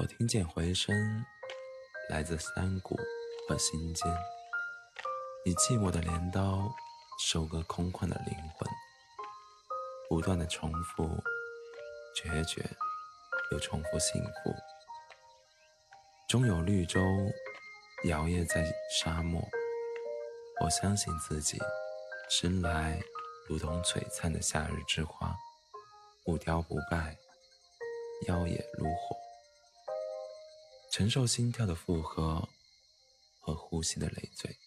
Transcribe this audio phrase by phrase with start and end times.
[0.00, 0.96] 我听见回声，
[2.08, 2.98] 来自山谷
[3.46, 4.10] 和心间，
[5.44, 6.74] 以寂寞的镰刀
[7.18, 8.66] 收割空旷的灵魂，
[10.08, 11.06] 不断的重复，
[12.16, 12.64] 决绝
[13.52, 14.54] 又重复幸福。
[16.30, 16.98] 终有绿洲
[18.04, 18.64] 摇曳在
[19.02, 19.46] 沙漠，
[20.62, 21.58] 我相信自己
[22.30, 22.98] 生来
[23.46, 25.36] 如同璀璨的夏日之花，
[26.24, 27.18] 不凋不败，
[28.28, 29.14] 妖冶如火。
[30.90, 32.48] 承受心跳的负荷
[33.38, 34.58] 和呼吸的累赘，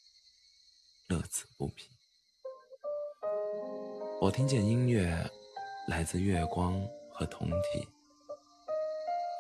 [1.08, 1.90] 乐此不疲。
[4.22, 5.30] 我听见音乐
[5.86, 7.86] 来自月光和酮体，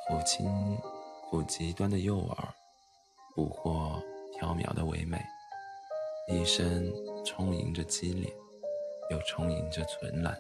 [0.09, 0.45] 抚琴
[1.31, 2.49] 抚极端的诱饵，
[3.33, 4.03] 捕获
[4.37, 5.23] 缥缈的唯美，
[6.27, 8.29] 一生充盈着激烈，
[9.09, 10.37] 又充盈着纯然。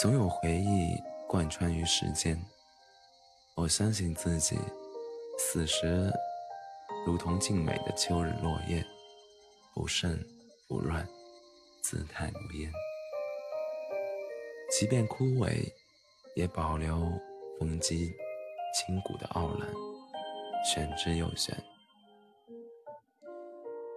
[0.00, 0.96] 总有回忆
[1.28, 2.42] 贯穿于时间，
[3.56, 4.58] 我相信自己。
[5.38, 6.10] 此时，
[7.06, 8.84] 如同静美的秋日落叶，
[9.74, 10.18] 不盛
[10.66, 11.06] 不乱，
[11.82, 12.72] 姿态无烟。
[14.70, 15.72] 即便枯萎，
[16.34, 17.12] 也保留
[17.58, 18.12] 风肌
[18.74, 19.68] 清骨的傲然，
[20.64, 21.56] 玄之又玄。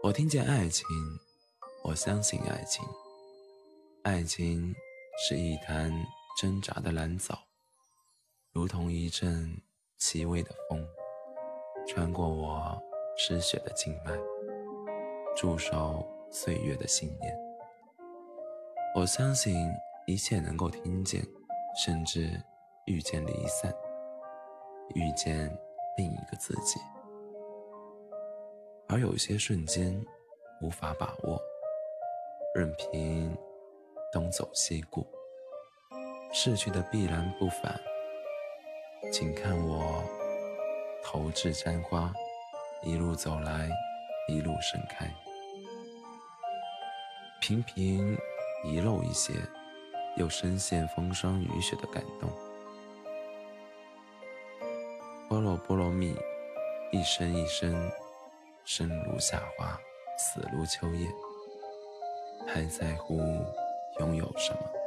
[0.04, 0.86] 我听见爱情，
[1.84, 2.86] 我相信爱情。
[4.04, 4.74] 爱情
[5.18, 5.92] 是一潭
[6.40, 7.38] 挣扎的蓝藻，
[8.54, 9.62] 如同一阵
[9.98, 10.88] 轻微的风。
[11.92, 12.80] 穿过我
[13.18, 14.12] 失血的静脉，
[15.36, 17.36] 驻守岁月的信念。
[18.96, 19.56] 我相信
[20.06, 21.20] 一切能够听见，
[21.84, 22.30] 甚至
[22.86, 23.74] 遇见离散，
[24.94, 25.52] 遇见
[25.98, 26.80] 另一个自己。
[28.88, 30.00] 而有些瞬间
[30.62, 31.42] 无法把握，
[32.54, 33.36] 任凭
[34.14, 35.08] 东走西顾，
[36.32, 37.82] 逝去的必然不返。
[39.12, 40.19] 请看我。
[41.12, 42.14] 投掷簪花，
[42.84, 43.68] 一路走来，
[44.28, 45.12] 一路盛开。
[47.42, 48.16] 频频
[48.64, 49.34] 遗漏一些，
[50.18, 52.30] 又深陷风霜雨雪的感动。
[55.28, 56.16] 菠萝菠萝蜜，
[56.92, 57.92] 一生一生，
[58.64, 59.80] 生如夏花，
[60.16, 61.08] 死如秋叶。
[62.48, 63.18] 还在乎
[64.00, 64.79] 拥有什么？